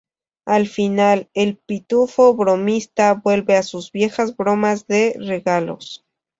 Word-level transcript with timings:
Al 0.47 0.67
final, 0.67 1.29
el 1.35 1.57
Pitufo 1.57 2.33
Bromista 2.33 3.13
vuelve 3.13 3.55
a 3.55 3.61
sus 3.61 3.91
viejas 3.91 4.35
bromas 4.35 4.87
de 4.87 5.15
regalos. 5.19 6.03